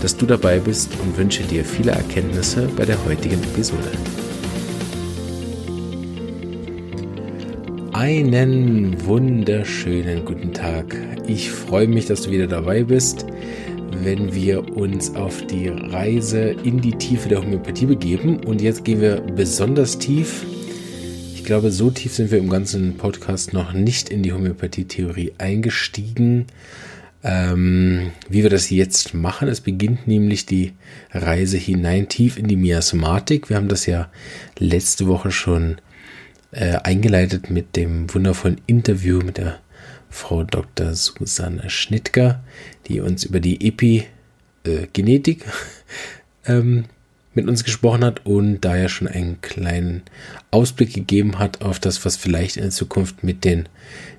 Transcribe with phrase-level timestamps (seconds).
[0.00, 3.90] dass du dabei bist und wünsche dir viele Erkenntnisse bei der heutigen Episode.
[7.92, 10.96] Einen wunderschönen guten Tag.
[11.26, 13.26] Ich freue mich, dass du wieder dabei bist,
[14.02, 18.42] wenn wir uns auf die Reise in die Tiefe der Homöopathie begeben.
[18.44, 20.46] Und jetzt gehen wir besonders tief.
[21.34, 26.46] Ich glaube, so tief sind wir im ganzen Podcast noch nicht in die Homöopathie-Theorie eingestiegen
[27.22, 29.48] ähm, wie wir das jetzt machen.
[29.48, 30.72] Es beginnt nämlich die
[31.12, 33.50] Reise hinein tief in die Miasmatik.
[33.50, 34.10] Wir haben das ja
[34.58, 35.76] letzte Woche schon
[36.52, 39.58] äh, eingeleitet mit dem wundervollen Interview mit der
[40.08, 40.94] Frau Dr.
[40.94, 42.42] Susanne Schnittger,
[42.88, 45.44] die uns über die Epigenetik
[46.44, 46.86] äh, ähm,
[47.32, 50.02] mit uns gesprochen hat und da ja schon einen kleinen
[50.50, 53.68] Ausblick gegeben hat auf das, was vielleicht in der Zukunft mit den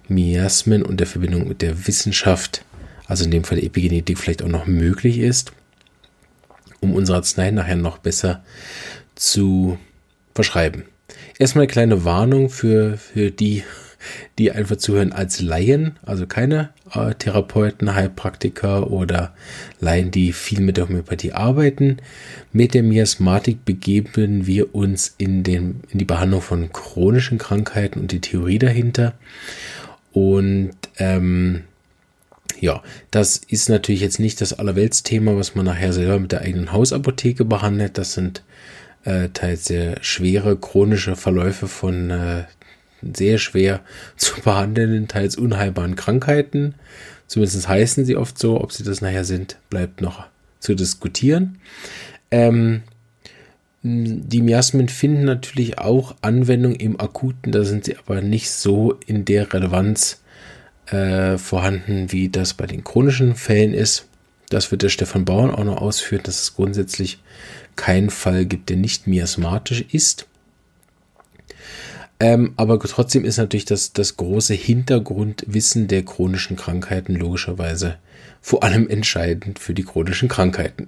[0.08, 2.64] Miasmen und der Verbindung mit der Wissenschaft
[3.12, 5.52] also in dem Fall Epigenetik vielleicht auch noch möglich ist,
[6.80, 8.42] um unsere Arznei nachher noch besser
[9.16, 9.78] zu
[10.34, 10.86] verschreiben.
[11.38, 13.66] Erstmal eine kleine Warnung für, für die,
[14.39, 19.34] die einfach zuhören als Laien, also keine äh, Therapeuten, Heilpraktiker oder
[19.82, 21.98] Laien, die viel mit der Homöopathie arbeiten.
[22.54, 28.14] Mit der Miasmatik begeben wir uns in, den, in die Behandlung von chronischen Krankheiten und
[28.14, 29.16] die Theorie dahinter.
[30.14, 31.64] Und ähm,
[32.62, 36.72] ja, das ist natürlich jetzt nicht das Allerweltsthema, was man nachher selber mit der eigenen
[36.72, 37.98] Hausapotheke behandelt.
[37.98, 38.44] Das sind
[39.04, 42.44] äh, teils sehr schwere chronische Verläufe von äh,
[43.02, 43.82] sehr schwer
[44.16, 46.76] zu behandelnden, teils unheilbaren Krankheiten.
[47.26, 48.61] Zumindest heißen sie oft so.
[48.61, 50.26] Ob sie das nachher sind, bleibt noch
[50.60, 51.58] zu diskutieren.
[52.30, 52.83] Ähm,
[53.82, 59.26] die Miasmen finden natürlich auch Anwendung im Akuten, da sind sie aber nicht so in
[59.26, 60.20] der Relevanz
[60.87, 64.08] äh, vorhanden, wie das bei den chronischen Fällen ist.
[64.49, 67.21] Das wird der Stefan Bauern auch noch ausführen, dass es grundsätzlich
[67.75, 70.27] keinen Fall gibt, der nicht miasmatisch ist.
[72.19, 77.98] Ähm, aber trotzdem ist natürlich das, das große Hintergrundwissen der chronischen Krankheiten logischerweise
[78.42, 80.87] vor allem entscheidend für die chronischen Krankheiten.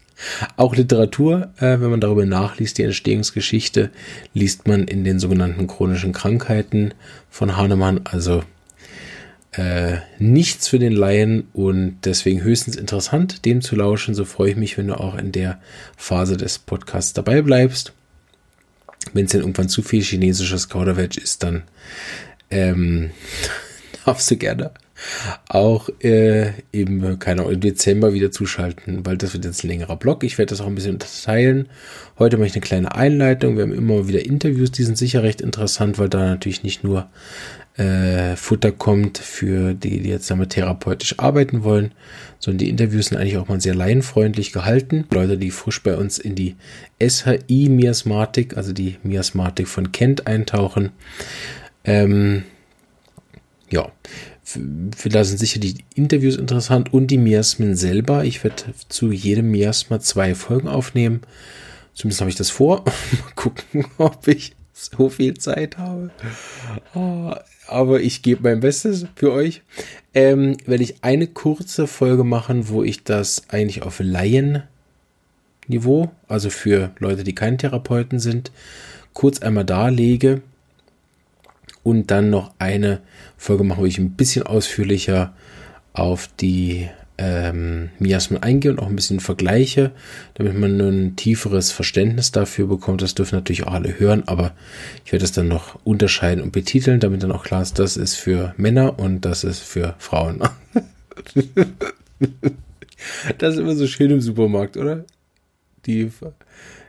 [0.56, 3.90] Auch Literatur, äh, wenn man darüber nachliest, die Entstehungsgeschichte,
[4.34, 6.92] liest man in den sogenannten chronischen Krankheiten
[7.30, 8.42] von Hahnemann, also
[9.58, 14.14] äh, nichts für den Laien und deswegen höchstens interessant, dem zu lauschen.
[14.14, 15.60] So freue ich mich, wenn du auch in der
[15.96, 17.92] Phase des Podcasts dabei bleibst.
[19.12, 21.64] Wenn es denn irgendwann zu viel chinesisches Kauderwelsch ist, dann
[22.50, 23.10] ähm,
[24.04, 24.70] darfst du gerne
[25.48, 29.96] auch äh, im, keine Ahnung, im Dezember wieder zuschalten, weil das wird jetzt ein längerer
[29.96, 30.24] Blog.
[30.24, 31.68] Ich werde das auch ein bisschen unterteilen.
[32.18, 33.56] Heute mache ich eine kleine Einleitung.
[33.56, 37.08] Wir haben immer wieder Interviews, die sind sicher recht interessant, weil da natürlich nicht nur
[37.78, 41.92] äh, Futter kommt für die, die jetzt damit therapeutisch arbeiten wollen,
[42.40, 45.06] sondern die Interviews sind eigentlich auch mal sehr laienfreundlich gehalten.
[45.10, 46.56] Leute, die frisch bei uns in die
[47.00, 50.90] SHI-Miasmatik, also die Miasmatik von Kent eintauchen.
[51.84, 52.44] Ähm,
[53.70, 53.92] ja,
[55.04, 58.24] da sind sicher die Interviews interessant und die Miasmen selber.
[58.24, 61.20] Ich werde zu jedem Miasma zwei Folgen aufnehmen.
[61.94, 62.84] Zumindest habe ich das vor.
[62.84, 66.10] Mal gucken, ob ich so viel Zeit habe.
[66.94, 67.34] Oh,
[67.68, 69.62] aber ich gebe mein Bestes für euch.
[70.14, 74.60] Ähm, werde ich eine kurze Folge machen, wo ich das eigentlich auf Laien-Niveau,
[76.26, 78.50] also für Leute, die keine Therapeuten sind,
[79.12, 80.42] kurz einmal darlege.
[81.84, 83.00] Und dann noch eine
[83.36, 85.34] Folge machen, wo ich ein bisschen ausführlicher
[85.92, 89.90] auf die ähm, Miasmen eingehe und auch ein bisschen vergleiche,
[90.34, 93.02] damit man ein tieferes Verständnis dafür bekommt.
[93.02, 94.52] Das dürfen natürlich auch alle hören, aber
[95.04, 98.14] ich werde es dann noch unterscheiden und betiteln, damit dann auch klar ist, das ist
[98.14, 100.40] für Männer und das ist für Frauen.
[103.38, 105.04] das ist immer so schön im Supermarkt, oder?
[105.86, 106.10] Die,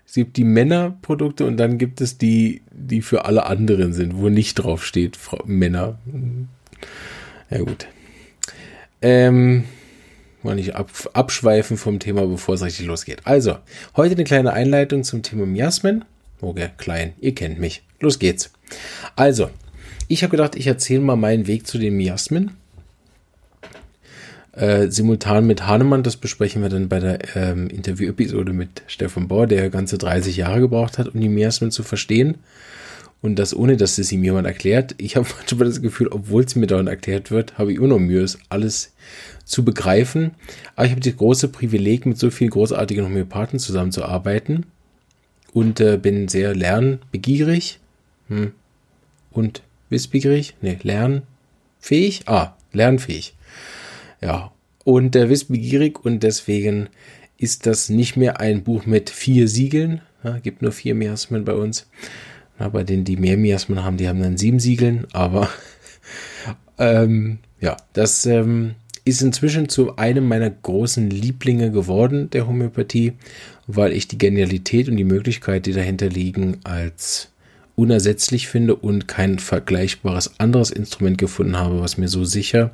[0.06, 4.30] es gibt die Männerprodukte und dann gibt es die, die für alle anderen sind, wo
[4.30, 5.98] nicht drauf steht, Frau, Männer.
[7.50, 7.88] Ja, gut.
[9.02, 9.64] Ähm,
[10.44, 13.22] mal nicht ab, abschweifen vom Thema, bevor es richtig losgeht.
[13.26, 13.58] Also,
[13.96, 16.06] heute eine kleine Einleitung zum Thema Miasmen.
[16.42, 17.84] Okay, klein, ihr kennt mich.
[18.00, 18.52] Los geht's.
[19.16, 19.50] Also,
[20.08, 22.52] ich habe gedacht, ich erzähle mal meinen Weg zu den Miasmen.
[24.54, 26.04] äh, simultan mit Hahnemann.
[26.04, 30.60] Das besprechen wir dann bei der ähm, Interview-Episode mit Stefan Bauer, der ganze 30 Jahre
[30.60, 32.38] gebraucht hat, um die Miasmen zu verstehen.
[33.22, 34.96] Und das ohne, dass es ihm jemand erklärt.
[34.98, 38.00] Ich habe manchmal das Gefühl, obwohl es mir dauernd erklärt wird, habe ich immer noch
[38.00, 38.94] Mühe, alles
[39.46, 40.32] zu begreifen.
[40.76, 44.66] Aber ich habe das große Privileg, mit so vielen großartigen Homöopathen zusammenzuarbeiten
[45.54, 47.80] und äh, bin sehr lernbegierig
[48.28, 48.52] hm.
[49.32, 53.36] und wissbegierig, nee, lernfähig, ah, lernfähig.
[54.22, 54.52] Ja,
[54.84, 56.90] und äh, wissbegierig und deswegen
[57.38, 61.54] ist das nicht mehr ein Buch mit vier Siegeln, ja, gibt nur vier Miasmen bei
[61.54, 61.88] uns.
[62.60, 65.50] Ja, bei denen, die mehr Miasmen haben, die haben dann sieben Siegeln, aber
[66.78, 68.76] ähm, ja, das ähm,
[69.06, 73.14] ist inzwischen zu einem meiner großen Lieblinge geworden, der Homöopathie,
[73.68, 77.30] weil ich die Genialität und die Möglichkeit, die dahinter liegen, als
[77.76, 82.72] unersetzlich finde und kein vergleichbares anderes Instrument gefunden habe, was mir so sicher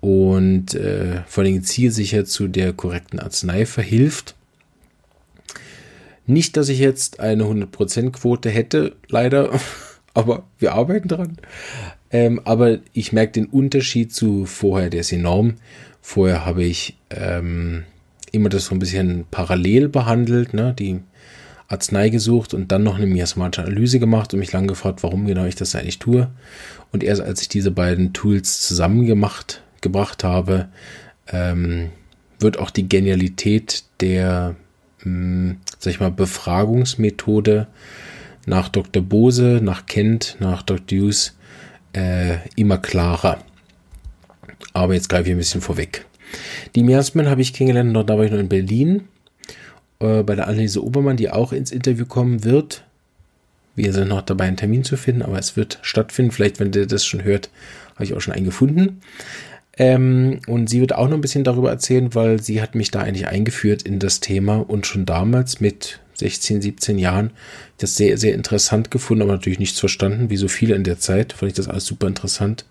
[0.00, 4.34] und äh, vor allem zielsicher zu der korrekten Arznei verhilft.
[6.28, 9.50] Nicht, dass ich jetzt eine 100% Quote hätte, leider,
[10.14, 11.38] aber wir arbeiten dran.
[12.10, 15.54] Ähm, aber ich merke den Unterschied zu vorher, der ist enorm.
[16.02, 17.84] Vorher habe ich ähm,
[18.30, 20.74] immer das so ein bisschen parallel behandelt, ne?
[20.78, 21.00] die
[21.66, 25.46] Arznei gesucht und dann noch eine miasmatische Analyse gemacht und mich lange gefragt, warum genau
[25.46, 26.28] ich das eigentlich tue.
[26.92, 30.68] Und erst als ich diese beiden Tools zusammen gemacht, gebracht habe,
[31.26, 31.88] ähm,
[32.38, 34.56] wird auch die Genialität der,
[35.78, 37.66] sag ich mal, Befragungsmethode
[38.46, 39.02] nach Dr.
[39.02, 40.98] Bose, nach Kent, nach Dr.
[40.98, 41.36] Hughes
[41.92, 43.38] äh, immer klarer.
[44.72, 46.06] Aber jetzt greife ich ein bisschen vorweg.
[46.74, 49.08] Die Miasmen habe ich kennengelernt, da war ich noch in Berlin
[50.00, 52.84] äh, bei der Anneliese Obermann, die auch ins Interview kommen wird.
[53.74, 56.32] Wir sind noch dabei, einen Termin zu finden, aber es wird stattfinden.
[56.32, 57.48] Vielleicht, wenn ihr das schon hört,
[57.94, 59.00] habe ich auch schon einen gefunden.
[59.78, 63.00] Ähm, und sie wird auch noch ein bisschen darüber erzählen, weil sie hat mich da
[63.00, 67.30] eigentlich eingeführt in das Thema und schon damals mit 16, 17 Jahren
[67.78, 71.32] das sehr, sehr interessant gefunden, aber natürlich nichts verstanden, wie so viele in der Zeit.
[71.32, 72.64] Fand ich das alles super interessant.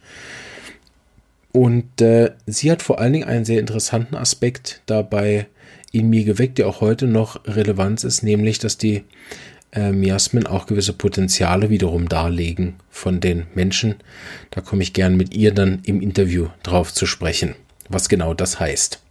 [1.54, 5.48] Und äh, sie hat vor allen Dingen einen sehr interessanten Aspekt dabei
[5.94, 9.04] in mir geweckt, der auch heute noch Relevanz ist, nämlich, dass die
[9.72, 13.96] äh, Miasmen auch gewisse Potenziale wiederum darlegen von den Menschen.
[14.52, 17.56] Da komme ich gern mit ihr dann im Interview drauf zu sprechen,
[17.90, 19.02] was genau das heißt.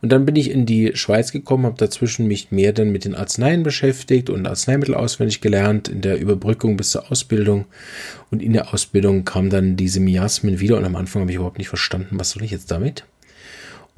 [0.00, 3.14] Und dann bin ich in die Schweiz gekommen, habe dazwischen mich mehr dann mit den
[3.14, 7.66] Arzneien beschäftigt und Arzneimittel auswendig gelernt in der Überbrückung bis zur Ausbildung.
[8.30, 11.58] Und in der Ausbildung kam dann diese Miasmen wieder und am Anfang habe ich überhaupt
[11.58, 13.04] nicht verstanden, was soll ich jetzt damit?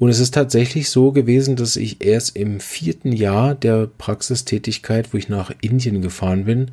[0.01, 5.17] Und es ist tatsächlich so gewesen, dass ich erst im vierten Jahr der Praxistätigkeit, wo
[5.17, 6.71] ich nach Indien gefahren bin,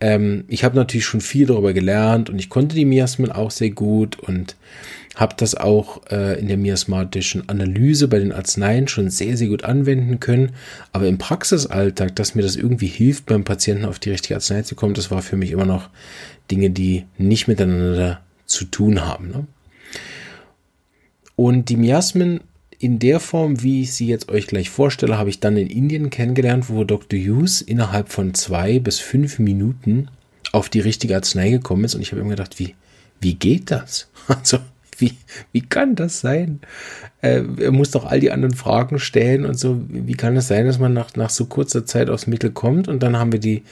[0.00, 3.70] ähm, ich habe natürlich schon viel darüber gelernt und ich konnte die Miasmen auch sehr
[3.70, 4.56] gut und
[5.14, 9.62] habe das auch äh, in der miasmatischen Analyse bei den Arzneien schon sehr, sehr gut
[9.62, 10.50] anwenden können.
[10.90, 14.74] Aber im Praxisalltag, dass mir das irgendwie hilft, beim Patienten auf die richtige Arznei zu
[14.74, 15.88] kommen, das war für mich immer noch
[16.50, 19.28] Dinge, die nicht miteinander zu tun haben.
[19.28, 19.46] Ne?
[21.40, 22.40] Und die Miasmen
[22.78, 26.10] in der Form, wie ich sie jetzt euch gleich vorstelle, habe ich dann in Indien
[26.10, 27.18] kennengelernt, wo Dr.
[27.18, 30.08] Hughes innerhalb von zwei bis fünf Minuten
[30.52, 31.94] auf die richtige Arznei gekommen ist.
[31.94, 32.74] Und ich habe immer gedacht, wie,
[33.22, 34.10] wie geht das?
[34.28, 34.58] Also,
[35.10, 35.16] wie,
[35.52, 36.60] wie kann das sein?
[37.22, 39.80] Äh, er muss doch all die anderen Fragen stellen und so.
[39.88, 42.88] Wie kann es sein, dass man nach, nach so kurzer Zeit aufs Mittel kommt?
[42.88, 43.62] Und dann haben wir die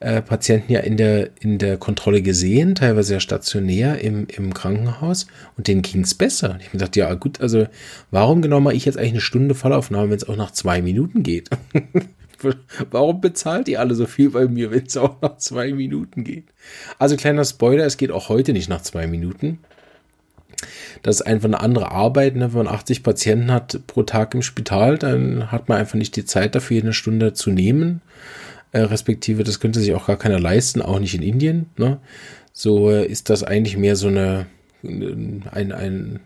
[0.00, 5.26] äh, Patienten ja in der, in der Kontrolle gesehen, teilweise ja stationär im, im Krankenhaus
[5.56, 6.50] und denen ging es besser.
[6.50, 7.66] Und ich habe gedacht, ja gut, also
[8.10, 11.22] warum genau mache ich jetzt eigentlich eine Stunde Fallaufnahme, wenn es auch nach zwei Minuten
[11.22, 11.50] geht?
[12.90, 16.46] Warum bezahlt ihr alle so viel bei mir, wenn es auch nach zwei Minuten geht?
[16.98, 19.60] Also kleiner Spoiler, es geht auch heute nicht nach zwei Minuten.
[21.02, 22.36] Das ist einfach eine andere Arbeit.
[22.36, 22.52] Ne?
[22.52, 26.24] Wenn man 80 Patienten hat pro Tag im Spital, dann hat man einfach nicht die
[26.24, 28.00] Zeit dafür, eine Stunde zu nehmen
[28.72, 31.66] äh, respektive das könnte sich auch gar keiner leisten, auch nicht in Indien.
[31.76, 31.98] Ne?
[32.52, 34.46] So äh, ist das eigentlich mehr so eine,
[34.82, 36.20] ein, ein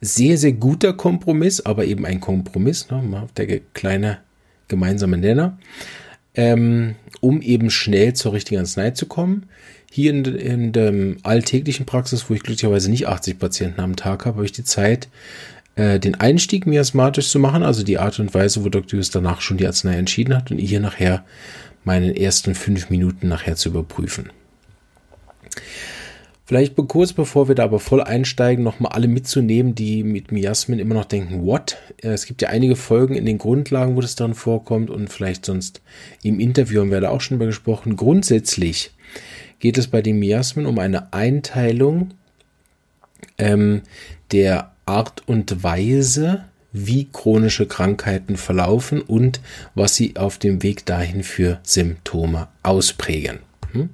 [0.00, 3.28] sehr, sehr guter Kompromiss, aber eben ein Kompromiss, ne?
[3.36, 4.18] der kleine
[4.68, 5.58] gemeinsame Nenner,
[6.34, 9.48] ähm, um eben schnell zur richtigen Arznei zu kommen.
[9.90, 14.36] Hier in, in der alltäglichen Praxis, wo ich glücklicherweise nicht 80 Patienten am Tag habe,
[14.36, 15.08] habe ich die Zeit,
[15.76, 18.98] äh, den Einstieg miasmatisch zu machen, also die Art und Weise, wo Dr.
[18.98, 21.24] Hughes danach schon die Arznei entschieden hat und hier nachher
[21.84, 24.30] meinen ersten fünf Minuten nachher zu überprüfen.
[26.46, 30.94] Vielleicht kurz bevor wir da aber voll einsteigen, nochmal alle mitzunehmen, die mit Miasmen immer
[30.94, 31.76] noch denken, what?
[32.02, 35.44] Äh, es gibt ja einige Folgen in den Grundlagen, wo das dann vorkommt und vielleicht
[35.44, 35.82] sonst
[36.22, 37.96] im Interview haben wir da auch schon über gesprochen.
[37.96, 38.92] Grundsätzlich
[39.58, 42.10] geht es bei den Miasmen um eine Einteilung
[43.38, 43.82] ähm,
[44.32, 49.40] der Art und Weise, wie chronische Krankheiten verlaufen und
[49.74, 53.38] was sie auf dem Weg dahin für Symptome ausprägen.
[53.72, 53.90] Hm?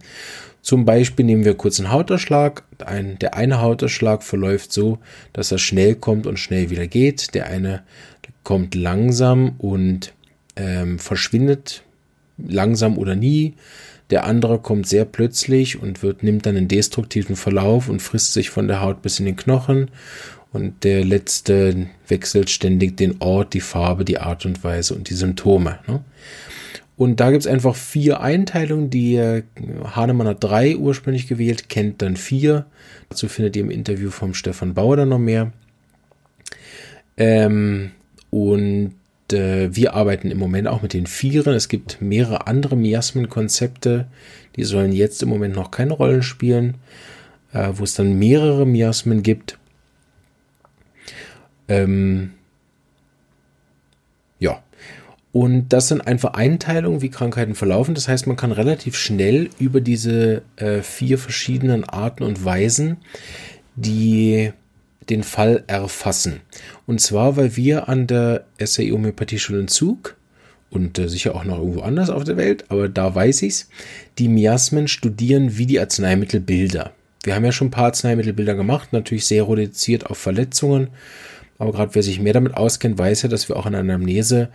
[0.62, 2.62] Zum Beispiel nehmen wir kurz einen Hauterschlag.
[2.84, 4.98] Ein, der eine Hauterschlag verläuft so,
[5.32, 7.34] dass er schnell kommt und schnell wieder geht.
[7.34, 7.82] Der eine
[8.44, 10.12] kommt langsam und
[10.54, 11.82] ähm, verschwindet
[12.38, 13.54] langsam oder nie.
[14.12, 18.50] Der andere kommt sehr plötzlich und wird, nimmt dann einen destruktiven Verlauf und frisst sich
[18.50, 19.90] von der Haut bis in den Knochen.
[20.52, 25.14] Und der letzte wechselt ständig den Ort, die Farbe, die Art und Weise und die
[25.14, 25.78] Symptome.
[25.86, 26.04] Ne?
[26.94, 28.90] Und da gibt es einfach vier Einteilungen.
[28.90, 29.44] Die äh,
[29.82, 32.66] Hahnemann hat drei ursprünglich gewählt, kennt dann vier.
[33.08, 35.52] Dazu findet ihr im Interview vom Stefan Bauer dann noch mehr.
[37.16, 37.92] Ähm,
[38.28, 38.92] und
[39.32, 41.54] äh, wir arbeiten im Moment auch mit den Vieren.
[41.54, 44.06] Es gibt mehrere andere Miasmen-Konzepte,
[44.56, 46.76] die sollen jetzt im Moment noch keine Rollen spielen,
[47.52, 49.58] äh, wo es dann mehrere Miasmen gibt.
[51.68, 52.32] Ähm,
[54.38, 54.62] ja,
[55.32, 57.94] und das sind einfach Einteilungen, wie Krankheiten verlaufen.
[57.94, 62.98] Das heißt, man kann relativ schnell über diese äh, vier verschiedenen Arten und Weisen
[63.74, 64.52] die
[65.10, 66.40] den Fall erfassen.
[66.86, 70.16] Und zwar, weil wir an der SAI Homöopathie schon in Zug
[70.70, 73.68] und äh, sicher auch noch irgendwo anders auf der Welt, aber da weiß ich's,
[74.18, 76.92] die Miasmen studieren wie die Arzneimittelbilder.
[77.24, 80.88] Wir haben ja schon ein paar Arzneimittelbilder gemacht, natürlich sehr reduziert auf Verletzungen,
[81.58, 84.48] aber gerade wer sich mehr damit auskennt, weiß ja, dass wir auch in der Anamnese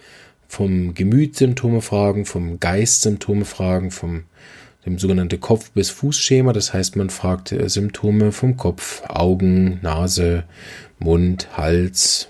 [0.48, 4.24] vom Gemüt Symptome fragen, vom Geist Symptome fragen, vom
[4.88, 6.54] dem sogenannten Kopf- bis Fußschema.
[6.54, 10.46] Das heißt, man fragt äh, Symptome vom Kopf, Augen, Nase,
[10.98, 12.30] Mund, Hals,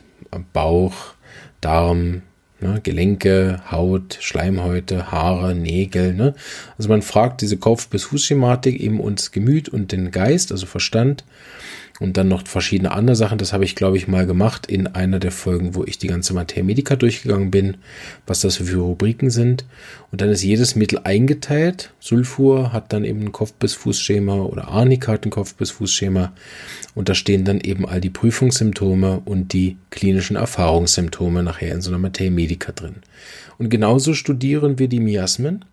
[0.54, 1.14] Bauch,
[1.62, 2.24] Darm,
[2.60, 6.14] ne, Gelenke, Haut, Schleimhäute, Haare, Nägel.
[6.14, 6.34] Ne?
[6.78, 11.24] Also man fragt diese Kopf- bis Fußschematik eben uns Gemüt und den Geist, also Verstand
[12.00, 13.38] und dann noch verschiedene andere Sachen.
[13.38, 16.34] Das habe ich, glaube ich, mal gemacht in einer der Folgen, wo ich die ganze
[16.34, 17.78] Materia Medica durchgegangen bin,
[18.26, 19.66] was das für Rubriken sind.
[20.12, 21.92] Und dann ist jedes Mittel eingeteilt.
[22.00, 26.34] Sulfur hat dann eben ein Kopf-bis-Fuß-Schema oder Arnika hat ein Kopf-bis-Fuß-Schema.
[26.94, 31.90] Und da stehen dann eben all die Prüfungssymptome und die klinischen Erfahrungssymptome nachher in so
[31.90, 32.98] einer Materia Medica drin.
[33.58, 35.66] Und genauso studieren wir die Miasmen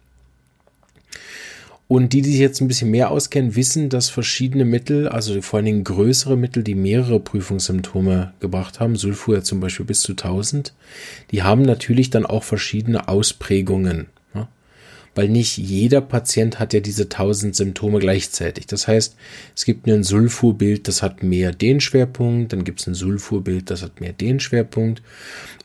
[1.87, 5.59] und die, die sich jetzt ein bisschen mehr auskennen, wissen, dass verschiedene Mittel, also vor
[5.59, 10.73] allen Dingen größere Mittel, die mehrere Prüfungssymptome gebracht haben, Sulfur zum Beispiel bis zu 1000,
[11.31, 14.07] die haben natürlich dann auch verschiedene Ausprägungen.
[14.35, 14.49] Ja?
[15.15, 18.67] Weil nicht jeder Patient hat ja diese 1000 Symptome gleichzeitig.
[18.67, 19.15] Das heißt,
[19.55, 23.83] es gibt ein Sulfurbild, das hat mehr den Schwerpunkt, dann gibt es ein Sulfurbild, das
[23.83, 25.03] hat mehr den Schwerpunkt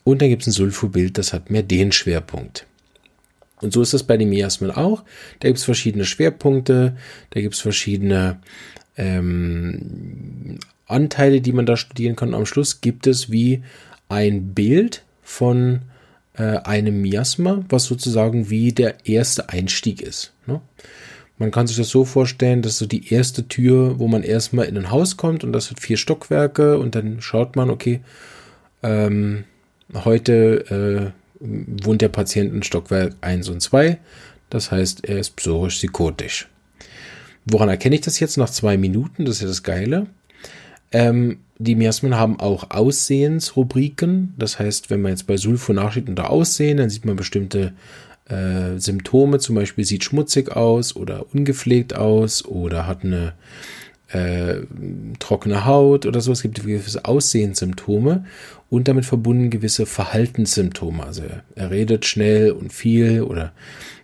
[0.03, 2.65] und dann gibt es ein Sulfurbild, das hat mehr den Schwerpunkt.
[3.61, 5.03] Und so ist das bei den Miasmen auch.
[5.39, 6.95] Da gibt es verschiedene Schwerpunkte,
[7.31, 8.39] da gibt es verschiedene
[8.97, 12.33] ähm, Anteile, die man da studieren kann.
[12.33, 13.63] Am Schluss gibt es wie
[14.07, 15.81] ein Bild von
[16.33, 20.33] äh, einem Miasma, was sozusagen wie der erste Einstieg ist.
[20.47, 20.61] Ne?
[21.37, 24.77] Man kann sich das so vorstellen, dass so die erste Tür, wo man erstmal in
[24.77, 28.01] ein Haus kommt und das hat vier Stockwerke und dann schaut man, okay,
[28.83, 29.45] ähm,
[29.93, 33.97] heute äh, wohnt der Patient in Stockwerk 1 und 2.
[34.49, 36.47] Das heißt, er ist psychisch-psychotisch.
[37.45, 39.25] Woran erkenne ich das jetzt nach zwei Minuten?
[39.25, 40.07] Das ist ja das Geile.
[40.91, 44.33] Ähm, die Miasmen haben auch Aussehensrubriken.
[44.37, 47.73] Das heißt, wenn man jetzt bei Sulfur nachschaut unter Aussehen, dann sieht man bestimmte
[48.25, 49.39] äh, Symptome.
[49.39, 53.33] Zum Beispiel sieht schmutzig aus oder ungepflegt aus oder hat eine
[54.11, 54.61] äh,
[55.19, 56.31] trockene Haut oder so.
[56.31, 58.25] Es gibt gewisse Aussehenssymptome
[58.69, 61.03] und damit verbunden gewisse Verhaltenssymptome.
[61.03, 61.23] Also
[61.55, 63.51] er, redet schnell und viel oder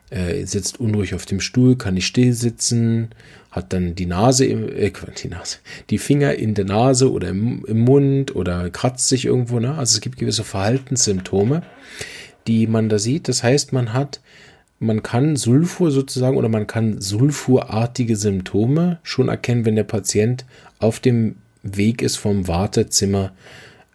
[0.10, 3.10] äh, sitzt unruhig auf dem Stuhl, kann nicht still sitzen,
[3.52, 4.92] hat dann die Nase, im, äh,
[5.24, 5.58] die Nase,
[5.90, 9.60] die Finger in der Nase oder im, im Mund oder kratzt sich irgendwo.
[9.60, 9.76] Ne?
[9.76, 11.64] Also es gibt gewisse Verhaltenssymptome,
[12.48, 13.28] die man da sieht.
[13.28, 14.22] Das heißt, man hat
[14.80, 20.46] man kann Sulfur sozusagen oder man kann sulfurartige Symptome schon erkennen, wenn der Patient
[20.80, 23.32] auf dem Weg ist vom Wartezimmer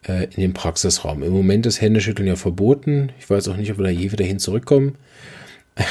[0.07, 1.23] äh, in den Praxisraum.
[1.23, 3.13] Im Moment ist Händeschütteln ja verboten.
[3.19, 4.97] Ich weiß auch nicht, ob wir da je wieder hin zurückkommen,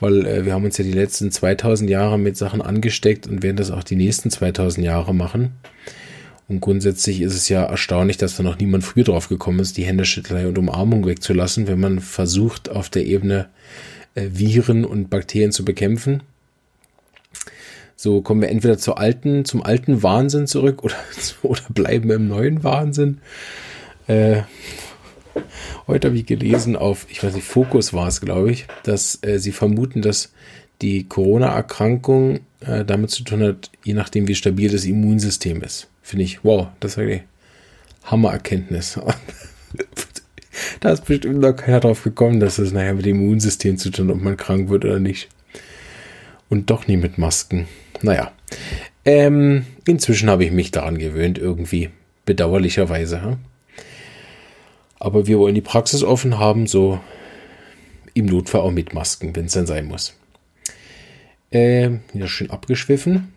[0.00, 3.56] weil äh, wir haben uns ja die letzten 2000 Jahre mit Sachen angesteckt und werden
[3.56, 5.52] das auch die nächsten 2000 Jahre machen.
[6.48, 9.84] Und grundsätzlich ist es ja erstaunlich, dass da noch niemand früher drauf gekommen ist, die
[9.84, 13.48] Händeschüttelei und Umarmung wegzulassen, wenn man versucht, auf der Ebene
[14.16, 16.22] Viren und Bakterien zu bekämpfen.
[17.96, 20.96] So kommen wir entweder zur alten, zum alten Wahnsinn zurück oder,
[21.42, 23.18] oder bleiben im neuen Wahnsinn.
[24.06, 24.42] Äh,
[25.86, 29.38] heute habe ich gelesen auf, ich weiß nicht, Fokus war es, glaube ich, dass äh,
[29.38, 30.32] sie vermuten, dass
[30.82, 35.88] die Corona-Erkrankung äh, damit zu tun hat, je nachdem, wie stabil das Immunsystem ist.
[36.02, 37.22] Finde ich, wow, das ist wirklich
[38.04, 39.00] Hammererkenntnis.
[40.80, 44.10] da ist bestimmt noch keiner drauf gekommen, dass es nachher mit dem Immunsystem zu tun,
[44.10, 45.28] ob man krank wird oder nicht.
[46.48, 47.66] Und doch nie mit Masken.
[48.02, 48.32] Naja.
[49.04, 51.90] Ähm, inzwischen habe ich mich daran gewöhnt, irgendwie.
[52.24, 53.22] Bedauerlicherweise.
[53.22, 53.36] Hm?
[54.98, 57.00] Aber wir wollen die Praxis offen haben, so
[58.14, 60.14] im Notfall auch mit Masken, wenn es dann sein muss.
[61.52, 63.32] Äh, ja, schön abgeschwiffen.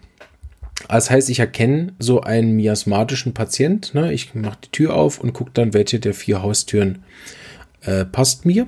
[0.87, 3.93] Das heißt, ich erkenne so einen miasmatischen Patient.
[3.93, 4.13] Ne?
[4.13, 7.03] Ich mache die Tür auf und gucke dann, welche der vier Haustüren
[7.81, 8.67] äh, passt mir.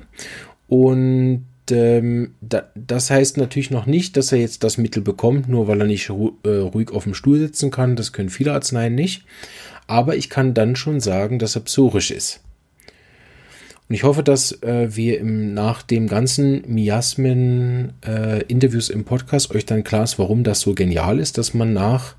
[0.68, 5.68] Und ähm, da, das heißt natürlich noch nicht, dass er jetzt das Mittel bekommt, nur
[5.68, 7.96] weil er nicht äh, ruhig auf dem Stuhl sitzen kann.
[7.96, 9.24] Das können viele Arzneien nicht.
[9.86, 12.40] Aber ich kann dann schon sagen, dass er psorisch ist.
[13.92, 19.66] Und ich hoffe, dass äh, wir im, nach dem ganzen Miasmen-Interviews äh, im Podcast euch
[19.66, 22.14] dann klar ist, warum das so genial ist, dass man nach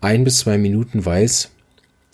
[0.00, 1.50] ein bis zwei Minuten weiß,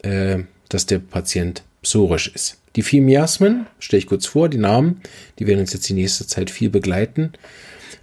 [0.03, 0.39] äh,
[0.69, 2.59] dass der Patient psorisch ist.
[2.75, 5.01] Die vier Miasmen, stelle ich kurz vor, die Namen,
[5.39, 7.35] die werden uns jetzt die nächste Zeit viel begleiten.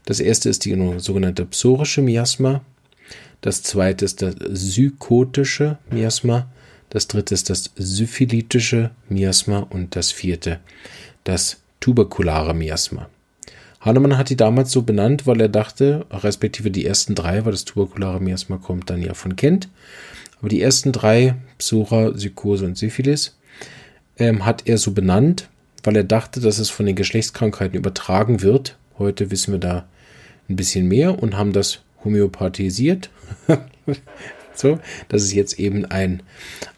[0.06, 2.62] Das erste ist die sogenannte psorische Miasma.
[3.42, 6.48] Das zweite ist das psychotische Miasma.
[6.90, 10.60] Das dritte ist das syphilitische Miasma und das vierte
[11.26, 13.10] das tuberkulare Miasma.
[13.82, 17.66] Hahnemann hat die damals so benannt, weil er dachte, respektive die ersten drei, weil das
[17.66, 19.70] tuberkulare Miasma kommt dann ja von Kind,
[20.40, 23.38] aber die ersten drei, Psora, Psychose und Syphilis,
[24.18, 25.50] ähm, hat er so benannt,
[25.84, 28.78] weil er dachte, dass es von den Geschlechtskrankheiten übertragen wird.
[28.98, 29.86] Heute wissen wir da
[30.50, 33.10] ein bisschen mehr und haben das homöopathisiert.
[34.56, 36.24] So, dass es jetzt eben ein,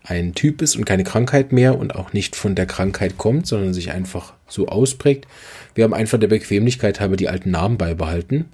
[0.04, 3.74] ein Typ ist und keine Krankheit mehr und auch nicht von der Krankheit kommt, sondern
[3.74, 5.28] sich einfach so ausprägt.
[5.76, 8.46] Wir haben einfach der Bequemlichkeit halber die alten Namen beibehalten.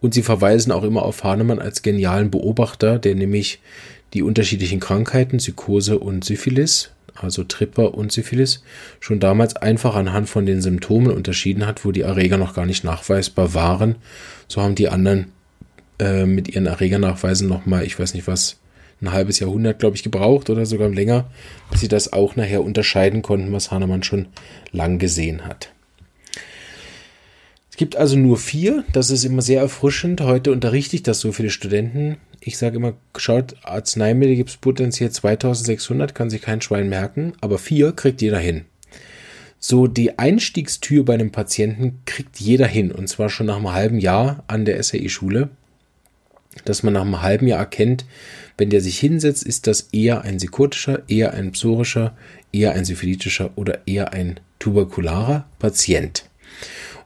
[0.00, 3.60] Und sie verweisen auch immer auf Hahnemann als genialen Beobachter, der nämlich
[4.14, 8.62] die unterschiedlichen Krankheiten, Psychose und Syphilis, also Tripper und Syphilis,
[9.00, 12.84] schon damals einfach anhand von den Symptomen unterschieden hat, wo die Erreger noch gar nicht
[12.84, 13.96] nachweisbar waren.
[14.48, 15.32] So haben die anderen
[15.98, 18.58] äh, mit ihren Erregernachweisen nochmal, ich weiß nicht was,
[19.00, 21.30] ein halbes Jahrhundert, glaube ich, gebraucht oder sogar länger,
[21.70, 24.28] bis sie das auch nachher unterscheiden konnten, was Hahnemann schon
[24.72, 25.70] lang gesehen hat.
[27.70, 30.22] Es gibt also nur vier, das ist immer sehr erfrischend.
[30.22, 32.16] Heute unterrichte ich das so viele Studenten.
[32.40, 37.58] Ich sage immer, schaut, Arzneimittel gibt es potenziell 2600, kann sich kein Schwein merken, aber
[37.58, 38.64] vier kriegt jeder hin.
[39.58, 43.98] So die Einstiegstür bei einem Patienten kriegt jeder hin und zwar schon nach einem halben
[43.98, 45.50] Jahr an der SAI-Schule
[46.64, 48.04] dass man nach einem halben Jahr erkennt,
[48.58, 52.16] wenn der sich hinsetzt, ist das eher ein psychotischer, eher ein psorischer,
[52.52, 56.24] eher ein syphilitischer oder eher ein tuberkularer Patient.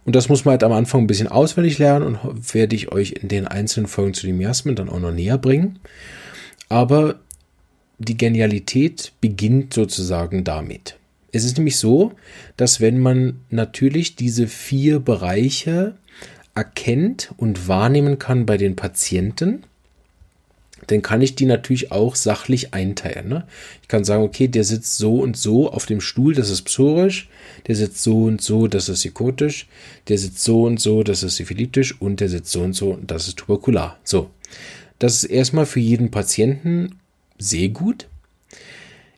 [0.05, 3.13] Und das muss man halt am Anfang ein bisschen auswendig lernen und werde ich euch
[3.13, 5.79] in den einzelnen Folgen zu den Miasmen dann auch noch näher bringen.
[6.69, 7.21] Aber
[7.99, 10.97] die Genialität beginnt sozusagen damit.
[11.33, 12.13] Es ist nämlich so,
[12.57, 15.95] dass wenn man natürlich diese vier Bereiche
[16.61, 19.65] erkennt und wahrnehmen kann bei den Patienten,
[20.89, 23.31] dann kann ich die natürlich auch sachlich einteilen.
[23.31, 23.47] Ne?
[23.81, 27.31] Ich kann sagen, okay, der sitzt so und so auf dem Stuhl, das ist psorisch,
[27.67, 29.69] der sitzt so und so, das ist psychotisch,
[30.09, 33.27] der sitzt so und so, das ist syphilitisch und der sitzt so und so, das
[33.27, 33.99] ist tuberkular.
[34.05, 34.29] So,
[34.99, 37.01] das ist erstmal für jeden Patienten
[37.39, 38.07] sehr gut.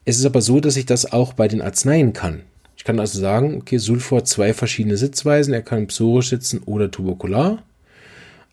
[0.05, 2.43] Es ist aber so, dass ich das auch bei den Arzneien kann.
[2.83, 5.55] Ich kann also sagen, okay, Sulfur hat zwei verschiedene Sitzweisen.
[5.55, 7.63] Er kann psorisch sitzen oder tuberkular.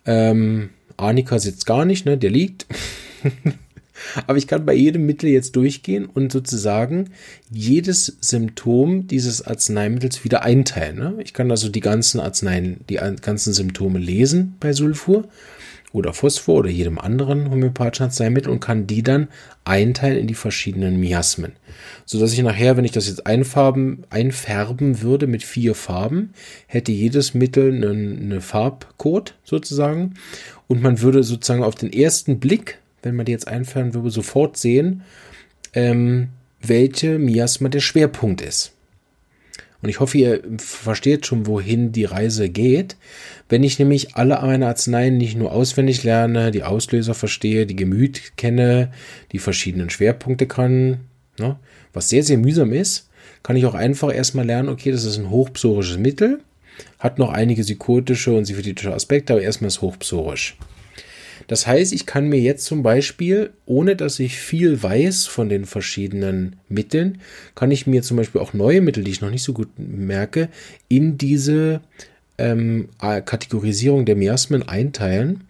[0.05, 2.15] Ähm, Arnika sitzt gar nicht, ne?
[2.15, 2.67] Der liegt.
[4.27, 7.09] Aber ich kann bei jedem Mittel jetzt durchgehen und sozusagen
[7.49, 10.99] jedes Symptom dieses Arzneimittels wieder einteilen.
[10.99, 11.15] Ne?
[11.23, 15.27] Ich kann also die ganzen Arzneien, die ganzen Symptome lesen bei Sulfur
[15.91, 19.27] oder Phosphor oder jedem anderen homöopathischen Arzneimittel und kann die dann
[19.65, 21.53] einteilen in die verschiedenen Miasmen.
[22.05, 26.33] So dass ich nachher, wenn ich das jetzt einfarben, einfärben würde mit vier Farben,
[26.67, 30.15] hätte jedes Mittel einen, eine Farbcode sozusagen
[30.67, 34.57] und man würde sozusagen auf den ersten Blick, wenn man die jetzt einfärben würde, sofort
[34.57, 35.01] sehen,
[35.73, 36.29] ähm,
[36.61, 38.73] welche Miasma der Schwerpunkt ist.
[39.81, 42.97] Und ich hoffe, ihr versteht schon, wohin die Reise geht.
[43.47, 48.35] Wenn ich nämlich alle meine Arzneien nicht nur auswendig lerne, die Auslöser verstehe, die Gemüt
[48.35, 48.91] kenne,
[49.31, 50.99] die verschiedenen Schwerpunkte kann,
[51.39, 51.57] ne,
[51.93, 53.09] was sehr, sehr mühsam ist,
[53.41, 56.41] kann ich auch einfach erstmal lernen, okay, das ist ein hochpsorisches Mittel,
[56.99, 60.57] hat noch einige psychotische und syphilitische Aspekte, aber erstmal ist hochpsorisch.
[61.49, 65.65] Das heißt, ich kann mir jetzt zum Beispiel, ohne dass ich viel weiß von den
[65.65, 67.21] verschiedenen Mitteln,
[67.55, 70.49] kann ich mir zum Beispiel auch neue Mittel, die ich noch nicht so gut merke,
[70.89, 71.81] in diese
[72.37, 75.45] ähm, Kategorisierung der Miasmen einteilen.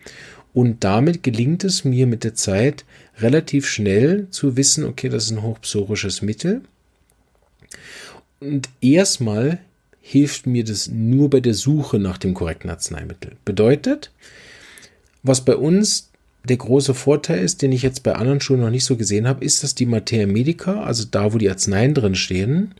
[0.53, 2.85] Und damit gelingt es mir mit der Zeit
[3.17, 6.61] relativ schnell zu wissen, okay, das ist ein hochpsorisches Mittel.
[8.39, 9.59] Und erstmal
[9.99, 13.33] hilft mir das nur bei der Suche nach dem korrekten Arzneimittel.
[13.43, 14.11] Bedeutet,
[15.23, 16.09] was bei uns
[16.47, 19.43] der große Vorteil ist, den ich jetzt bei anderen Schulen noch nicht so gesehen habe,
[19.43, 22.73] ist, dass die Materia Medica, also da, wo die Arzneien drin stehen,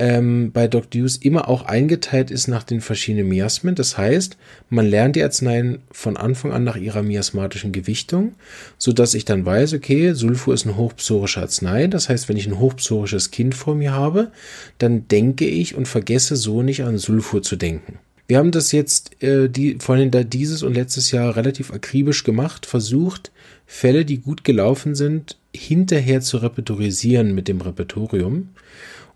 [0.00, 1.02] ähm, bei Dr.
[1.02, 3.74] Hughes immer auch eingeteilt ist nach den verschiedenen Miasmen.
[3.74, 4.38] Das heißt,
[4.70, 8.32] man lernt die Arzneien von Anfang an nach ihrer miasmatischen Gewichtung,
[8.78, 11.86] so dass ich dann weiß, okay, Sulfur ist ein hochpsorischer Arznei.
[11.86, 14.32] Das heißt, wenn ich ein hochpsorisches Kind vor mir habe,
[14.78, 17.98] dann denke ich und vergesse so nicht an Sulfur zu denken.
[18.30, 22.22] Wir haben das jetzt, äh, die, vor allem da dieses und letztes Jahr relativ akribisch
[22.22, 23.32] gemacht, versucht,
[23.66, 28.50] Fälle, die gut gelaufen sind, hinterher zu repertorisieren mit dem Repertorium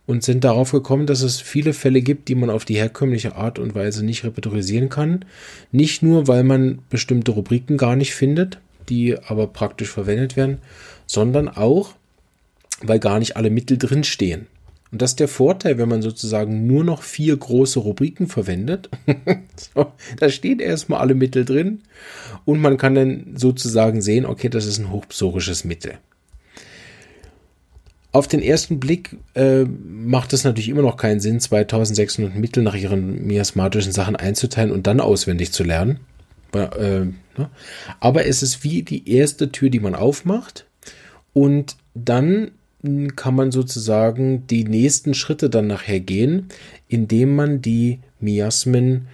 [0.08, 3.60] und sind darauf gekommen, dass es viele Fälle gibt, die man auf die herkömmliche Art
[3.60, 5.24] und Weise nicht repertorisieren kann.
[5.70, 10.58] Nicht nur, weil man bestimmte Rubriken gar nicht findet, die aber praktisch verwendet werden,
[11.06, 11.94] sondern auch,
[12.82, 14.48] weil gar nicht alle Mittel drinstehen.
[14.94, 18.90] Und das ist der Vorteil, wenn man sozusagen nur noch vier große Rubriken verwendet.
[19.74, 19.88] so,
[20.20, 21.80] da stehen erstmal alle Mittel drin
[22.44, 25.94] und man kann dann sozusagen sehen, okay, das ist ein hochpsorisches Mittel.
[28.12, 32.76] Auf den ersten Blick äh, macht es natürlich immer noch keinen Sinn, 2600 Mittel nach
[32.76, 35.98] ihren miasmatischen Sachen einzuteilen und dann auswendig zu lernen.
[36.52, 37.50] Äh, ne?
[37.98, 40.66] Aber es ist wie die erste Tür, die man aufmacht
[41.32, 42.52] und dann
[43.16, 46.48] kann man sozusagen die nächsten Schritte dann nachher gehen,
[46.88, 49.08] indem man die Miasmen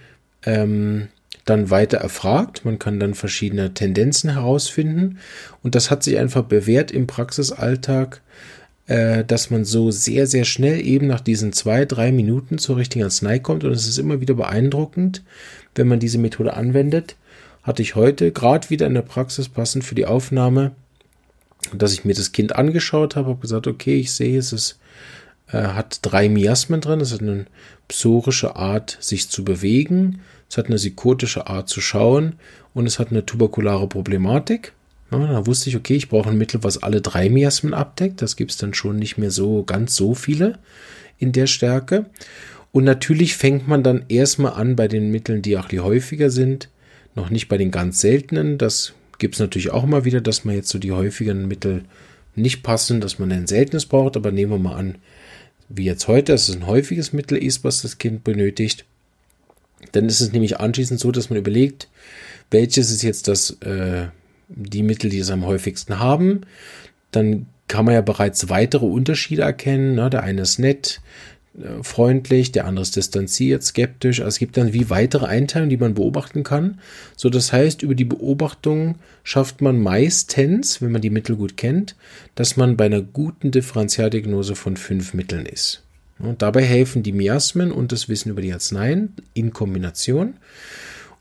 [0.45, 1.07] ähm,
[1.45, 2.65] dann weiter erfragt.
[2.65, 5.19] Man kann dann verschiedene Tendenzen herausfinden
[5.63, 8.21] und das hat sich einfach bewährt im Praxisalltag
[8.91, 13.05] äh, dass man so sehr, sehr schnell eben nach diesen zwei, drei Minuten zur richtigen
[13.05, 13.63] Arznei kommt.
[13.63, 15.23] Und es ist immer wieder beeindruckend,
[15.75, 17.15] wenn man diese Methode anwendet.
[17.63, 20.71] Hatte ich heute gerade wieder in der Praxis passend für die Aufnahme,
[21.73, 24.79] dass ich mir das Kind angeschaut habe, habe gesagt, okay, ich sehe, es ist,
[25.51, 27.45] äh, hat drei Miasmen drin, es hat eine
[27.87, 32.35] psorische Art, sich zu bewegen, es hat eine psychotische Art zu schauen
[32.73, 34.73] und es hat eine tuberkulare Problematik.
[35.11, 38.21] Ja, da wusste ich, okay, ich brauche ein Mittel, was alle drei Miasmen abdeckt.
[38.21, 40.57] Das gibt es dann schon nicht mehr so ganz so viele
[41.17, 42.05] in der Stärke.
[42.71, 46.69] Und natürlich fängt man dann erstmal an bei den Mitteln, die auch die häufiger sind,
[47.15, 48.57] noch nicht bei den ganz seltenen.
[48.57, 51.83] Das gibt es natürlich auch mal wieder, dass man jetzt so die häufigen Mittel
[52.35, 54.17] nicht passen, dass man ein seltenes braucht.
[54.17, 54.95] Aber nehmen wir mal an,
[55.69, 58.83] wie jetzt heute, dass es ein häufiges Mittel ist, was das Kind benötigt.
[59.91, 61.87] Dann ist es nämlich anschließend so, dass man überlegt,
[62.49, 64.07] welches ist jetzt das äh,
[64.47, 66.41] die Mittel, die es am häufigsten haben.
[67.11, 69.93] Dann kann man ja bereits weitere Unterschiede erkennen.
[69.93, 70.09] Ne?
[70.09, 70.99] Der eine ist nett,
[71.81, 74.19] freundlich, der andere ist distanziert, skeptisch.
[74.19, 76.79] Also es gibt dann wie weitere Einteilungen, die man beobachten kann.
[77.17, 81.95] So, das heißt, über die Beobachtung schafft man meistens, wenn man die Mittel gut kennt,
[82.35, 85.83] dass man bei einer guten Differentialdiagnose von fünf Mitteln ist.
[86.19, 90.35] Und dabei helfen die Miasmen und das Wissen über die Arzneien in Kombination.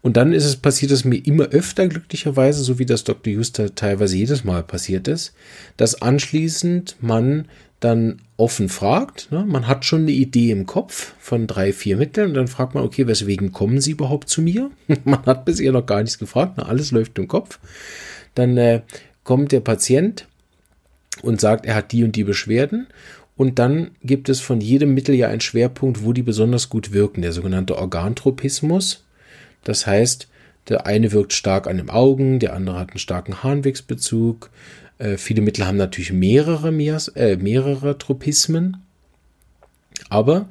[0.02, 3.32] Und dann ist es passiert es mir immer öfter, glücklicherweise, so wie das Dr.
[3.32, 5.34] Juster teilweise jedes Mal passiert ist,
[5.76, 7.46] dass anschließend man
[7.80, 9.30] dann offen fragt.
[9.30, 9.44] Ne?
[9.46, 12.84] Man hat schon eine Idee im Kopf von drei, vier Mitteln und dann fragt man,
[12.84, 14.70] okay, weswegen kommen Sie überhaupt zu mir?
[15.04, 16.66] man hat bisher noch gar nichts gefragt, ne?
[16.66, 17.58] alles läuft im Kopf.
[18.34, 18.82] Dann äh,
[19.24, 20.26] kommt der Patient
[21.22, 22.86] und sagt, er hat die und die Beschwerden
[23.36, 27.22] und dann gibt es von jedem Mittel ja einen Schwerpunkt, wo die besonders gut wirken,
[27.22, 29.04] der sogenannte Organtropismus.
[29.64, 30.28] Das heißt,
[30.68, 34.50] der eine wirkt stark an den Augen, der andere hat einen starken Harnwegsbezug.
[34.98, 38.78] Äh, viele Mittel haben natürlich mehrere, äh, mehrere Tropismen.
[40.08, 40.48] Aber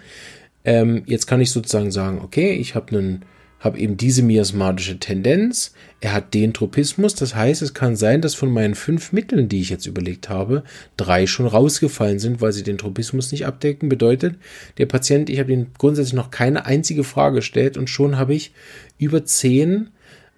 [0.65, 3.25] ähm, jetzt kann ich sozusagen sagen, okay, ich habe einen
[3.59, 8.33] habe eben diese miasmatische Tendenz, er hat den Tropismus, das heißt, es kann sein, dass
[8.33, 10.63] von meinen fünf Mitteln, die ich jetzt überlegt habe,
[10.95, 13.89] drei schon rausgefallen sind, weil sie den Tropismus nicht abdecken.
[13.89, 14.35] Bedeutet,
[14.77, 18.53] der Patient, ich habe ihm grundsätzlich noch keine einzige Frage gestellt und schon habe ich
[18.97, 19.89] über zehn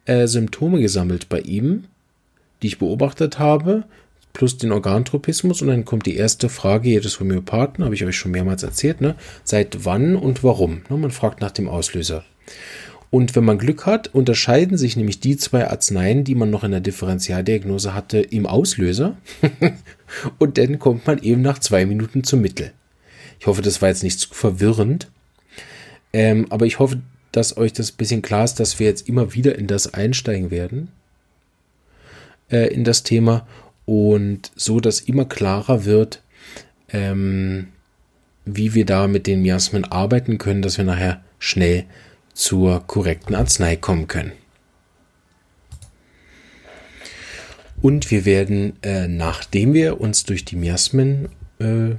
[0.06, 1.86] äh, Symptome gesammelt bei ihm,
[2.64, 3.84] die ich beobachtet habe,
[4.34, 8.32] plus den Organtropismus und dann kommt die erste Frage jedes Homöopathen, habe ich euch schon
[8.32, 9.16] mehrmals erzählt, ne?
[9.44, 10.82] seit wann und warum.
[10.90, 10.98] Ne?
[10.98, 12.24] Man fragt nach dem Auslöser.
[13.12, 16.72] Und wenn man Glück hat, unterscheiden sich nämlich die zwei Arzneien, die man noch in
[16.72, 19.18] der Differentialdiagnose hatte, im Auslöser.
[20.40, 22.72] und dann kommt man eben nach zwei Minuten zum Mittel.
[23.40, 25.10] Ich hoffe, das war jetzt nicht zu verwirrend.
[26.14, 27.02] Ähm, aber ich hoffe,
[27.34, 30.50] dass euch das ein bisschen klar ist, dass wir jetzt immer wieder in das einsteigen
[30.50, 30.88] werden.
[32.50, 33.46] Äh, in das Thema.
[33.86, 36.24] Und so, dass immer klarer wird,
[36.90, 37.68] ähm,
[38.46, 41.86] wie wir da mit den Miasmen arbeiten können, dass wir nachher schnell
[42.42, 44.32] zur korrekten Arznei kommen können.
[47.84, 51.92] Und wir werden, äh, nachdem wir uns durch die Miasmen äh,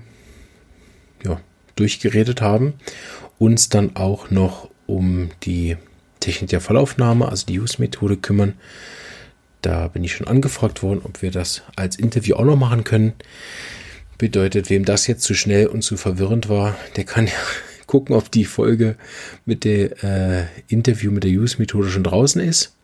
[1.25, 1.41] ja,
[1.77, 2.75] durchgeredet haben,
[3.39, 5.77] uns dann auch noch um die
[6.19, 8.55] Technik der Fallaufnahme, also die Use-Methode kümmern.
[9.61, 13.13] Da bin ich schon angefragt worden, ob wir das als Interview auch noch machen können.
[14.19, 17.33] Bedeutet, wem das jetzt zu schnell und zu verwirrend war, der kann ja
[17.87, 18.97] gucken, ob die Folge
[19.45, 22.77] mit der äh, Interview mit der Use-Methode schon draußen ist.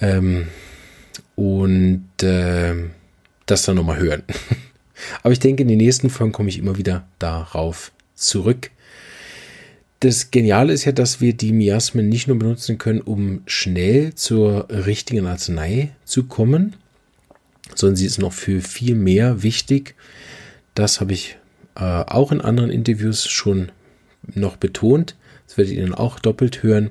[0.00, 0.48] Ähm,
[1.36, 2.74] und äh,
[3.46, 4.22] das dann nochmal hören.
[5.22, 8.70] Aber ich denke, in den nächsten Folgen komme ich immer wieder darauf zurück.
[10.00, 14.66] Das Geniale ist ja, dass wir die Miasmen nicht nur benutzen können, um schnell zur
[14.70, 16.76] richtigen Arznei zu kommen,
[17.74, 19.94] sondern sie ist noch für viel mehr wichtig.
[20.74, 21.36] Das habe ich
[21.74, 23.72] äh, auch in anderen Interviews schon
[24.34, 25.16] noch betont.
[25.46, 26.90] Das werdet ihr dann auch doppelt hören.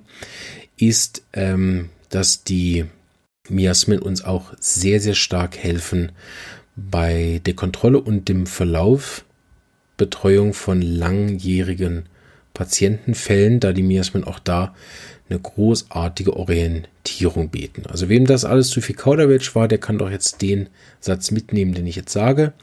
[0.78, 2.86] Ist, ähm, dass die
[3.50, 6.12] Miasmen uns auch sehr, sehr stark helfen
[6.76, 9.26] bei der Kontrolle und dem Verlauf
[9.98, 12.06] Betreuung von langjährigen
[12.54, 14.74] Patientenfällen, da die Miasmen auch da
[15.30, 17.84] eine großartige Orientierung bieten.
[17.88, 21.74] Also wem das alles zu viel Kauderwelsch war, der kann doch jetzt den Satz mitnehmen,
[21.74, 22.54] den ich jetzt sage.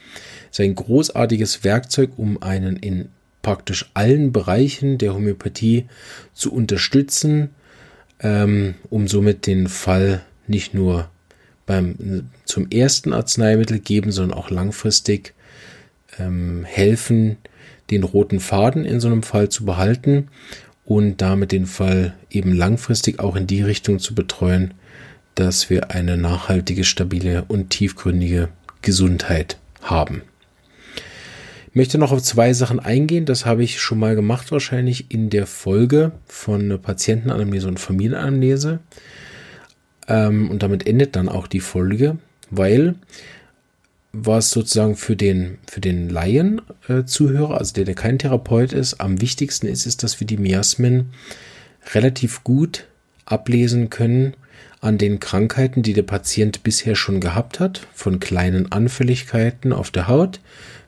[0.50, 3.08] Es ist ein großartiges Werkzeug, um einen in
[3.42, 5.86] praktisch allen Bereichen der Homöopathie
[6.34, 7.50] zu unterstützen,
[8.20, 11.08] ähm, um somit den Fall nicht nur
[11.66, 15.34] beim zum ersten Arzneimittel geben, sondern auch langfristig
[16.18, 17.36] ähm, helfen,
[17.90, 20.28] den roten Faden in so einem Fall zu behalten
[20.86, 24.72] und damit den Fall eben langfristig auch in die Richtung zu betreuen,
[25.34, 28.48] dass wir eine nachhaltige, stabile und tiefgründige
[28.80, 30.22] Gesundheit haben.
[31.68, 33.26] Ich möchte noch auf zwei Sachen eingehen.
[33.26, 38.78] Das habe ich schon mal gemacht, wahrscheinlich in der Folge von Patientenanamnese und Familienanamnese.
[40.08, 42.16] Ähm, und damit endet dann auch die Folge,
[42.50, 42.94] weil
[44.24, 49.20] was sozusagen für den, für den Laien-Zuhörer, äh, also der, der kein Therapeut ist, am
[49.20, 51.12] wichtigsten ist, ist, dass wir die Miasmen
[51.94, 52.86] relativ gut
[53.26, 54.34] ablesen können
[54.80, 60.08] an den Krankheiten, die der Patient bisher schon gehabt hat, von kleinen Anfälligkeiten auf der
[60.08, 60.40] Haut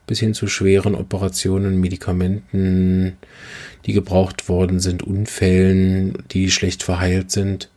[0.06, 3.18] bis hin zu schweren Operationen, Medikamenten,
[3.84, 7.68] die gebraucht worden sind, Unfällen, die schlecht verheilt sind.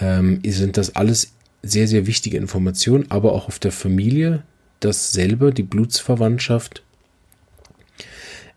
[0.00, 1.33] Ähm, sind das alles
[1.64, 4.42] sehr, sehr wichtige Informationen, aber auch auf der Familie
[4.80, 6.82] dasselbe, die Blutsverwandtschaft,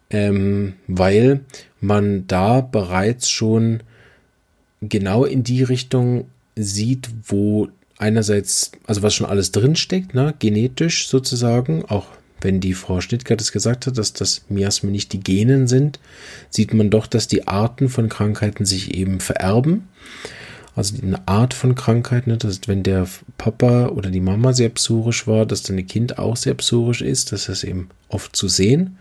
[0.10, 1.42] ähm, weil
[1.80, 3.82] man da bereits schon
[4.82, 11.86] genau in die Richtung sieht, wo einerseits, also was schon alles drinsteckt, ne, genetisch sozusagen,
[11.86, 12.08] auch
[12.42, 16.00] wenn die Frau Schnittgart es gesagt hat, dass das Miasmen nicht die Genen sind,
[16.50, 19.88] sieht man doch, dass die Arten von Krankheiten sich eben vererben.
[20.78, 23.08] Also eine Art von Krankheit, ne, dass wenn der
[23.40, 27.32] Papa oder die Mama sehr psorisch war, dass dann das Kind auch sehr psorisch ist,
[27.32, 29.00] das ist eben oft zu sehen.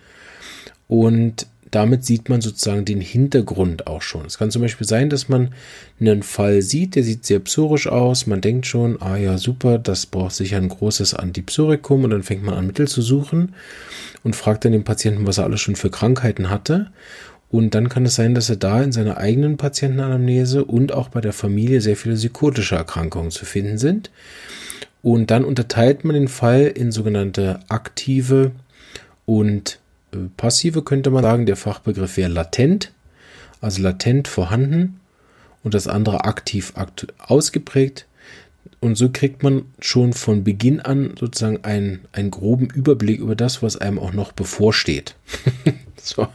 [0.88, 4.24] Und damit sieht man sozusagen den Hintergrund auch schon.
[4.24, 5.50] Es kann zum Beispiel sein, dass man
[6.00, 8.26] einen Fall sieht, der sieht sehr psorisch aus.
[8.26, 12.42] Man denkt schon, ah ja, super, das braucht sicher ein großes Antipsorikum und dann fängt
[12.42, 13.54] man an, Mittel zu suchen
[14.24, 16.90] und fragt dann den Patienten, was er alles schon für Krankheiten hatte.
[17.50, 21.20] Und dann kann es sein, dass er da in seiner eigenen Patientenanamnese und auch bei
[21.20, 24.10] der Familie sehr viele psychotische Erkrankungen zu finden sind.
[25.02, 28.50] Und dann unterteilt man den Fall in sogenannte aktive
[29.24, 29.78] und
[30.12, 31.46] äh, passive, könnte man sagen.
[31.46, 32.92] Der Fachbegriff wäre latent,
[33.60, 35.00] also latent vorhanden
[35.62, 36.72] und das andere aktiv
[37.18, 38.06] ausgeprägt.
[38.80, 43.62] Und so kriegt man schon von Beginn an sozusagen einen, einen groben Überblick über das,
[43.62, 45.14] was einem auch noch bevorsteht.
[46.02, 46.28] so.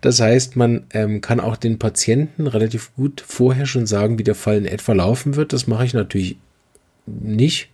[0.00, 4.34] Das heißt, man ähm, kann auch den Patienten relativ gut vorher schon sagen, wie der
[4.34, 5.52] Fall in etwa laufen wird.
[5.52, 6.36] Das mache ich natürlich
[7.06, 7.70] nicht,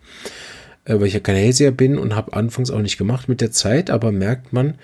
[0.84, 3.52] äh, weil ich ja kein Hellseher bin und habe anfangs auch nicht gemacht mit der
[3.52, 4.74] Zeit, aber merkt man,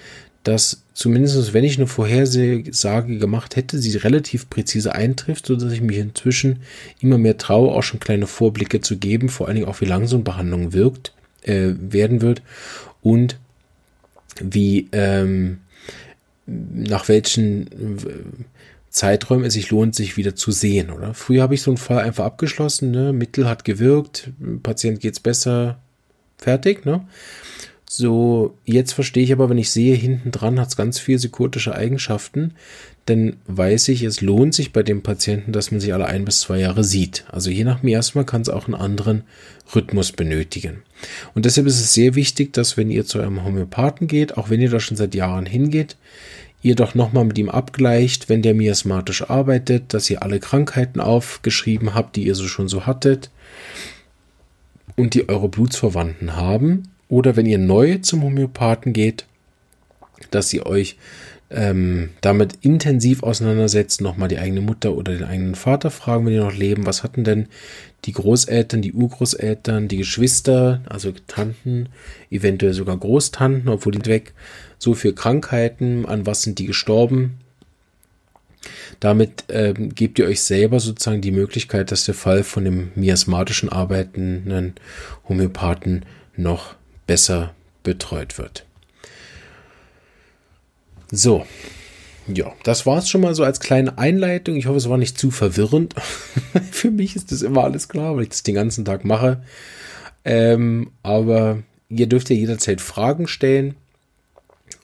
[0.44, 5.96] dass zumindest wenn ich eine Vorhersage gemacht hätte, sie relativ präzise eintrifft, sodass ich mich
[5.96, 6.60] inzwischen
[7.00, 10.06] immer mehr traue, auch schon kleine Vorblicke zu geben, vor allen Dingen auch wie lang
[10.06, 12.42] so eine Behandlung wirkt, äh, werden wird
[13.02, 13.38] und
[14.40, 15.58] wie ähm,
[16.46, 18.24] nach welchen äh,
[18.90, 21.14] Zeiträumen es sich lohnt, sich wieder zu sehen, oder?
[21.14, 23.12] Früher habe ich so einen Fall einfach abgeschlossen, ne?
[23.12, 24.30] Mittel hat gewirkt,
[24.62, 25.80] Patient geht's besser,
[26.38, 27.06] fertig, ne?
[27.88, 31.74] So, jetzt verstehe ich aber, wenn ich sehe, hinten dran hat es ganz viele psychotische
[31.74, 32.54] Eigenschaften,
[33.06, 36.40] dann weiß ich, es lohnt sich bei dem Patienten, dass man sich alle ein bis
[36.40, 37.24] zwei Jahre sieht.
[37.30, 39.24] Also je nach Miasma kann es auch einen anderen
[39.74, 40.82] Rhythmus benötigen.
[41.34, 44.60] Und deshalb ist es sehr wichtig, dass wenn ihr zu einem Homöopathen geht, auch wenn
[44.60, 45.96] ihr da schon seit Jahren hingeht,
[46.62, 51.94] ihr doch nochmal mit ihm abgleicht, wenn der miasmatisch arbeitet, dass ihr alle Krankheiten aufgeschrieben
[51.94, 53.30] habt, die ihr so schon so hattet.
[54.96, 59.26] und die eure Blutsverwandten haben oder wenn ihr neu zum Homöopathen geht,
[60.30, 60.96] dass ihr euch
[61.50, 66.38] ähm, damit intensiv auseinandersetzt, nochmal die eigene Mutter oder den eigenen Vater fragen, wenn die
[66.38, 67.48] noch leben, was hatten denn
[68.06, 71.88] die Großeltern, die Urgroßeltern, die Geschwister, also Tanten,
[72.30, 74.34] eventuell sogar Großtanten, obwohl die weg,
[74.78, 77.38] so viel Krankheiten, an was sind die gestorben.
[79.00, 83.68] Damit ähm, gebt ihr euch selber sozusagen die Möglichkeit, dass der Fall von dem miasmatischen
[83.68, 84.74] arbeitenden
[85.28, 86.04] Homöopathen
[86.36, 86.74] noch
[87.06, 88.64] besser betreut wird.
[91.10, 91.46] So,
[92.26, 94.56] ja, das war es schon mal so als kleine Einleitung.
[94.56, 95.94] Ich hoffe, es war nicht zu verwirrend.
[96.70, 99.42] Für mich ist das immer alles klar, weil ich das den ganzen Tag mache.
[100.24, 103.74] Ähm, aber ihr dürft ja jederzeit Fragen stellen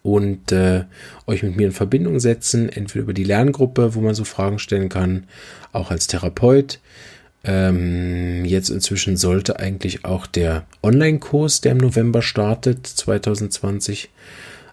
[0.02, 0.84] und äh,
[1.26, 4.88] euch mit mir in Verbindung setzen, entweder über die Lerngruppe, wo man so Fragen stellen
[4.88, 5.24] kann,
[5.72, 6.78] auch als Therapeut.
[7.42, 14.10] Ähm, jetzt inzwischen sollte eigentlich auch der Online-Kurs, der im November startet, 2020,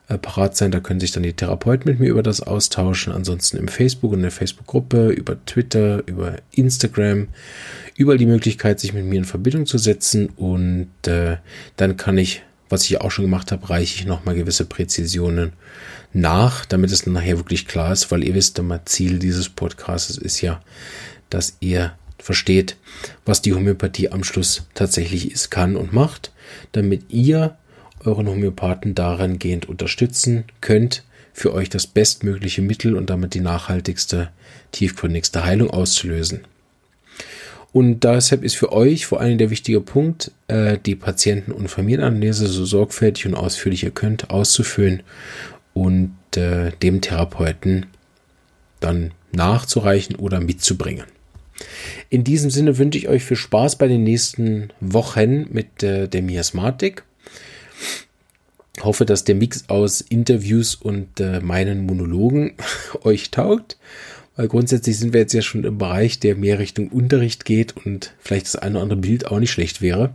[0.10, 0.71] äh, parat sein.
[0.71, 3.13] Da können sich dann die Therapeuten mit mir über das austauschen.
[3.13, 7.27] Ansonsten im Facebook in der Facebook-Gruppe, über Twitter, über Instagram,
[7.95, 10.30] überall die Möglichkeit, sich mit mir in Verbindung zu setzen.
[10.36, 11.38] Und äh,
[11.77, 15.53] dann kann ich, was ich auch schon gemacht habe, reiche ich nochmal gewisse Präzisionen
[16.13, 20.17] nach, damit es dann nachher wirklich klar ist, weil ihr wisst, immer Ziel dieses Podcasts
[20.17, 20.62] ist ja,
[21.30, 22.77] dass ihr versteht,
[23.25, 26.32] was die Homöopathie am Schluss tatsächlich ist, kann und macht,
[26.71, 27.58] damit ihr
[28.03, 31.03] euren Homöopathen daran gehend unterstützen könnt,
[31.34, 34.30] für euch das bestmögliche Mittel und damit die nachhaltigste,
[34.71, 36.41] tiefgründigste Heilung auszulösen.
[37.73, 42.47] Und deshalb ist für euch vor allem der wichtige Punkt, äh, die Patienten- und Familienanalyse
[42.47, 45.03] so sorgfältig und ausführlich ihr könnt auszufüllen
[45.75, 47.86] und äh, dem Therapeuten
[48.80, 51.06] dann nachzureichen oder mitzubringen.
[52.09, 56.21] In diesem Sinne wünsche ich euch viel Spaß bei den nächsten Wochen mit äh, der
[56.21, 57.03] Miasmatik
[58.83, 62.53] hoffe, dass der Mix aus Interviews und äh, meinen Monologen
[63.03, 63.77] euch taugt.
[64.35, 68.13] Weil grundsätzlich sind wir jetzt ja schon im Bereich, der mehr Richtung Unterricht geht und
[68.19, 70.11] vielleicht das eine oder andere Bild auch nicht schlecht wäre.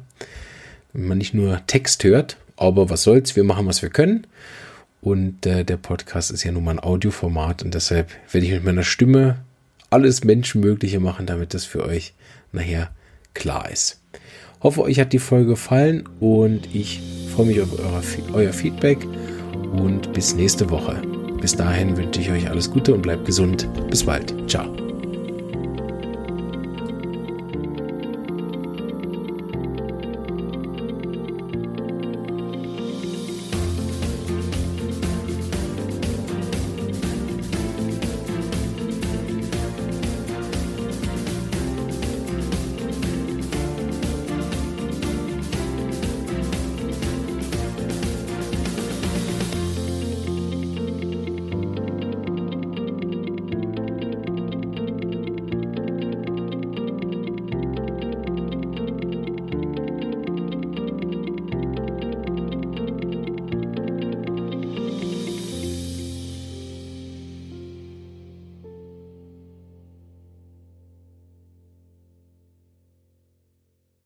[0.92, 4.26] Wenn man nicht nur Text hört, aber was soll's, wir machen, was wir können.
[5.00, 8.64] Und äh, der Podcast ist ja nun mal ein Audioformat und deshalb werde ich mit
[8.64, 9.38] meiner Stimme
[9.92, 12.14] alles Menschenmögliche machen, damit das für euch
[12.52, 12.90] nachher
[13.34, 14.00] klar ist.
[14.62, 17.00] Hoffe, euch hat die Folge gefallen und ich
[17.34, 18.02] freue mich auf eure,
[18.32, 18.98] euer Feedback
[19.72, 21.02] und bis nächste Woche.
[21.40, 23.68] Bis dahin wünsche ich euch alles Gute und bleibt gesund.
[23.90, 24.32] Bis bald.
[24.48, 24.81] Ciao.